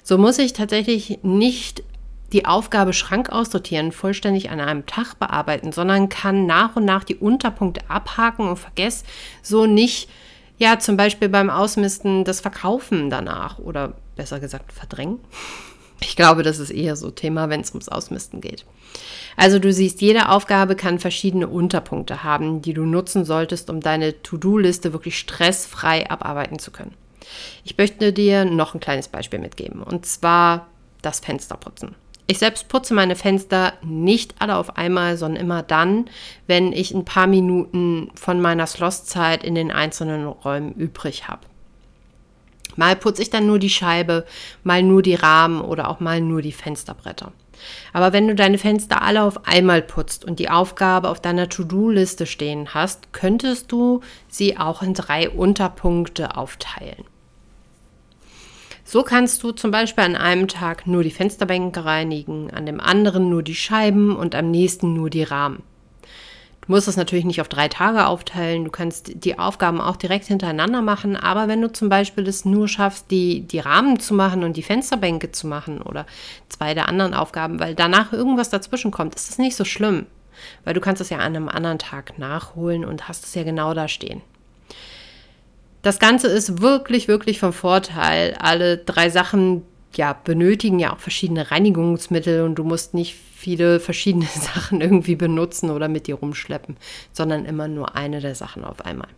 So 0.02 0.18
muss 0.18 0.38
ich 0.38 0.54
tatsächlich 0.54 1.20
nicht 1.22 1.84
die 2.32 2.44
Aufgabe 2.44 2.92
Schrank 2.92 3.30
aussortieren 3.30 3.92
vollständig 3.92 4.50
an 4.50 4.60
einem 4.60 4.86
Tag 4.86 5.18
bearbeiten, 5.18 5.72
sondern 5.72 6.08
kann 6.08 6.46
nach 6.46 6.76
und 6.76 6.84
nach 6.84 7.04
die 7.04 7.16
Unterpunkte 7.16 7.88
abhaken 7.88 8.48
und 8.48 8.58
vergesse 8.58 9.04
so 9.42 9.66
nicht 9.66 10.08
ja, 10.58 10.78
zum 10.80 10.96
Beispiel 10.96 11.28
beim 11.28 11.50
Ausmisten 11.50 12.24
das 12.24 12.40
Verkaufen 12.40 13.10
danach 13.10 13.58
oder 13.58 13.94
besser 14.16 14.40
gesagt 14.40 14.72
verdrängen. 14.72 15.20
Ich 16.00 16.16
glaube, 16.16 16.42
das 16.42 16.58
ist 16.58 16.70
eher 16.70 16.96
so 16.96 17.10
Thema, 17.10 17.48
wenn 17.48 17.60
es 17.60 17.70
ums 17.70 17.88
Ausmisten 17.88 18.40
geht. 18.40 18.64
Also 19.36 19.58
du 19.58 19.72
siehst, 19.72 20.00
jede 20.00 20.28
Aufgabe 20.28 20.76
kann 20.76 20.98
verschiedene 20.98 21.48
Unterpunkte 21.48 22.22
haben, 22.22 22.62
die 22.62 22.74
du 22.74 22.84
nutzen 22.84 23.24
solltest, 23.24 23.70
um 23.70 23.80
deine 23.80 24.22
To-Do-Liste 24.22 24.92
wirklich 24.92 25.18
stressfrei 25.18 26.08
abarbeiten 26.08 26.58
zu 26.58 26.70
können. 26.70 26.94
Ich 27.64 27.76
möchte 27.76 28.12
dir 28.12 28.44
noch 28.44 28.74
ein 28.74 28.80
kleines 28.80 29.08
Beispiel 29.08 29.38
mitgeben, 29.38 29.82
und 29.82 30.06
zwar 30.06 30.68
das 31.02 31.20
Fensterputzen. 31.20 31.94
Ich 32.30 32.38
selbst 32.38 32.68
putze 32.68 32.92
meine 32.92 33.16
Fenster 33.16 33.72
nicht 33.82 34.34
alle 34.38 34.56
auf 34.56 34.76
einmal, 34.76 35.16
sondern 35.16 35.42
immer 35.42 35.62
dann, 35.62 36.10
wenn 36.46 36.74
ich 36.74 36.92
ein 36.92 37.06
paar 37.06 37.26
Minuten 37.26 38.10
von 38.14 38.38
meiner 38.42 38.66
Schlosszeit 38.66 39.42
in 39.42 39.54
den 39.54 39.72
einzelnen 39.72 40.26
Räumen 40.26 40.74
übrig 40.74 41.26
habe. 41.26 41.40
Mal 42.76 42.96
putze 42.96 43.22
ich 43.22 43.30
dann 43.30 43.46
nur 43.46 43.58
die 43.58 43.70
Scheibe, 43.70 44.26
mal 44.62 44.82
nur 44.82 45.00
die 45.00 45.14
Rahmen 45.14 45.62
oder 45.62 45.88
auch 45.88 46.00
mal 46.00 46.20
nur 46.20 46.42
die 46.42 46.52
Fensterbretter. 46.52 47.32
Aber 47.94 48.12
wenn 48.12 48.28
du 48.28 48.34
deine 48.34 48.58
Fenster 48.58 49.00
alle 49.00 49.22
auf 49.22 49.46
einmal 49.46 49.80
putzt 49.80 50.26
und 50.26 50.38
die 50.38 50.50
Aufgabe 50.50 51.08
auf 51.08 51.20
deiner 51.20 51.48
To-Do-Liste 51.48 52.26
stehen 52.26 52.74
hast, 52.74 53.14
könntest 53.14 53.72
du 53.72 54.02
sie 54.28 54.58
auch 54.58 54.82
in 54.82 54.92
drei 54.92 55.30
Unterpunkte 55.30 56.36
aufteilen. 56.36 57.04
So 58.90 59.02
kannst 59.02 59.42
du 59.42 59.52
zum 59.52 59.70
Beispiel 59.70 60.04
an 60.04 60.16
einem 60.16 60.48
Tag 60.48 60.86
nur 60.86 61.02
die 61.02 61.10
Fensterbänke 61.10 61.84
reinigen, 61.84 62.50
an 62.54 62.64
dem 62.64 62.80
anderen 62.80 63.28
nur 63.28 63.42
die 63.42 63.54
Scheiben 63.54 64.16
und 64.16 64.34
am 64.34 64.50
nächsten 64.50 64.94
nur 64.94 65.10
die 65.10 65.24
Rahmen. 65.24 65.62
Du 66.62 66.72
musst 66.72 66.88
das 66.88 66.96
natürlich 66.96 67.26
nicht 67.26 67.42
auf 67.42 67.50
drei 67.50 67.68
Tage 67.68 68.06
aufteilen. 68.06 68.64
Du 68.64 68.70
kannst 68.70 69.24
die 69.26 69.38
Aufgaben 69.38 69.82
auch 69.82 69.96
direkt 69.96 70.24
hintereinander 70.24 70.80
machen. 70.80 71.16
Aber 71.16 71.48
wenn 71.48 71.60
du 71.60 71.70
zum 71.70 71.90
Beispiel 71.90 72.26
es 72.26 72.46
nur 72.46 72.66
schaffst, 72.66 73.10
die, 73.10 73.42
die 73.42 73.58
Rahmen 73.58 74.00
zu 74.00 74.14
machen 74.14 74.42
und 74.42 74.56
die 74.56 74.62
Fensterbänke 74.62 75.32
zu 75.32 75.48
machen 75.48 75.82
oder 75.82 76.06
zwei 76.48 76.72
der 76.72 76.88
anderen 76.88 77.12
Aufgaben, 77.12 77.60
weil 77.60 77.74
danach 77.74 78.14
irgendwas 78.14 78.48
dazwischen 78.48 78.90
kommt, 78.90 79.14
ist 79.14 79.28
das 79.28 79.36
nicht 79.36 79.54
so 79.54 79.66
schlimm. 79.66 80.06
Weil 80.64 80.72
du 80.72 80.80
kannst 80.80 81.02
es 81.02 81.10
ja 81.10 81.18
an 81.18 81.36
einem 81.36 81.50
anderen 81.50 81.78
Tag 81.78 82.18
nachholen 82.18 82.86
und 82.86 83.06
hast 83.06 83.26
es 83.26 83.34
ja 83.34 83.42
genau 83.42 83.74
da 83.74 83.86
stehen. 83.86 84.22
Das 85.88 85.98
Ganze 85.98 86.26
ist 86.26 86.60
wirklich, 86.60 87.08
wirklich 87.08 87.40
vom 87.40 87.54
Vorteil. 87.54 88.36
Alle 88.38 88.76
drei 88.76 89.08
Sachen 89.08 89.62
ja, 89.94 90.12
benötigen 90.12 90.78
ja 90.78 90.92
auch 90.92 90.98
verschiedene 90.98 91.50
Reinigungsmittel 91.50 92.42
und 92.42 92.56
du 92.56 92.64
musst 92.64 92.92
nicht 92.92 93.16
viele 93.34 93.80
verschiedene 93.80 94.26
Sachen 94.54 94.82
irgendwie 94.82 95.16
benutzen 95.16 95.70
oder 95.70 95.88
mit 95.88 96.06
dir 96.06 96.16
rumschleppen, 96.16 96.76
sondern 97.14 97.46
immer 97.46 97.68
nur 97.68 97.96
eine 97.96 98.20
der 98.20 98.34
Sachen 98.34 98.64
auf 98.64 98.84
einmal. 98.84 99.08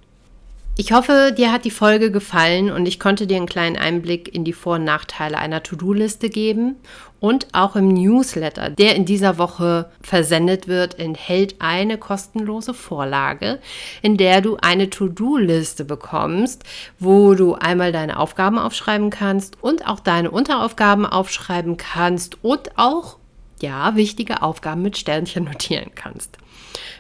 Ich 0.80 0.92
hoffe, 0.92 1.34
dir 1.36 1.52
hat 1.52 1.66
die 1.66 1.70
Folge 1.70 2.10
gefallen 2.10 2.70
und 2.70 2.86
ich 2.86 2.98
konnte 2.98 3.26
dir 3.26 3.36
einen 3.36 3.44
kleinen 3.44 3.76
Einblick 3.76 4.34
in 4.34 4.44
die 4.44 4.54
Vor- 4.54 4.76
und 4.76 4.84
Nachteile 4.84 5.36
einer 5.36 5.62
To-Do-Liste 5.62 6.30
geben. 6.30 6.76
Und 7.20 7.48
auch 7.52 7.76
im 7.76 7.88
Newsletter, 7.88 8.70
der 8.70 8.96
in 8.96 9.04
dieser 9.04 9.36
Woche 9.36 9.90
versendet 10.00 10.68
wird, 10.68 10.98
enthält 10.98 11.56
eine 11.58 11.98
kostenlose 11.98 12.72
Vorlage, 12.72 13.58
in 14.00 14.16
der 14.16 14.40
du 14.40 14.56
eine 14.56 14.88
To-Do-Liste 14.88 15.84
bekommst, 15.84 16.64
wo 16.98 17.34
du 17.34 17.56
einmal 17.56 17.92
deine 17.92 18.18
Aufgaben 18.18 18.58
aufschreiben 18.58 19.10
kannst 19.10 19.62
und 19.62 19.86
auch 19.86 20.00
deine 20.00 20.30
Unteraufgaben 20.30 21.04
aufschreiben 21.04 21.76
kannst 21.76 22.42
und 22.42 22.78
auch 22.78 23.18
ja, 23.60 23.96
wichtige 23.96 24.40
Aufgaben 24.40 24.80
mit 24.80 24.96
Sternchen 24.96 25.44
notieren 25.44 25.90
kannst. 25.94 26.38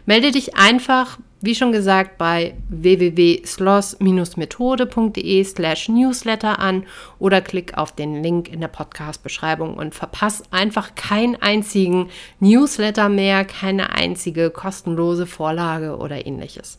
Melde 0.04 0.32
dich 0.32 0.54
einfach, 0.56 1.16
wie 1.40 1.54
schon 1.54 1.72
gesagt, 1.72 2.18
bei 2.18 2.54
www.sloss-methode.de 2.68 5.44
slash 5.44 5.88
newsletter 5.88 6.58
an 6.58 6.84
oder 7.18 7.40
klick 7.40 7.78
auf 7.78 7.92
den 7.92 8.22
Link 8.22 8.48
in 8.48 8.60
der 8.60 8.68
Podcast-Beschreibung 8.68 9.72
und 9.74 9.94
verpasse 9.94 10.42
einfach 10.50 10.94
keinen 10.94 11.36
einzigen 11.36 12.10
Newsletter 12.40 13.08
mehr, 13.08 13.46
keine 13.46 13.92
einzige 13.92 14.50
kostenlose 14.50 15.26
Vorlage 15.26 15.96
oder 15.96 16.26
ähnliches. 16.26 16.78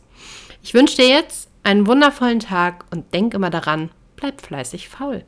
Ich 0.62 0.74
wünsche 0.74 0.94
dir 0.96 1.08
jetzt 1.08 1.50
einen 1.64 1.88
wundervollen 1.88 2.40
Tag 2.40 2.86
und 2.90 3.12
denk 3.12 3.34
immer 3.34 3.50
daran, 3.50 3.90
bleib 4.16 4.40
fleißig 4.40 4.88
faul. 4.88 5.24